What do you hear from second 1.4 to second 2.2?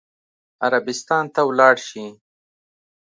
ولاړ شي.